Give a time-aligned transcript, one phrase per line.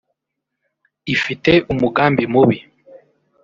[1.15, 2.57] Ifite umugambi mubi